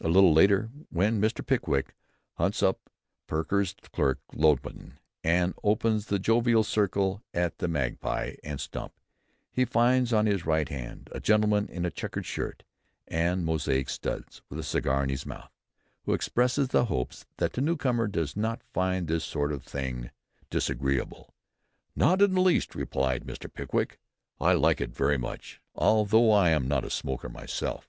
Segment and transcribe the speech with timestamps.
[0.00, 1.44] A little later when Mr.
[1.44, 1.96] Pickwick
[2.34, 2.78] hunts up
[3.26, 5.52] Perker's clerk Lowten, and
[5.82, 8.92] joins the jovial circle at the Magpie and Stump,
[9.50, 12.62] he finds on his right hand "a gentleman in a checked shirt
[13.08, 15.50] and Mosaic studs, with a cigar in his mouth,"
[16.04, 20.10] who expresses the hope that the newcomer does not "find this sort of thing
[20.50, 21.34] disagreeable."
[21.96, 23.52] "Not in the least," replied Mr.
[23.52, 23.98] Pickwick,
[24.40, 27.88] "I like it very much, although I am no smoker myself."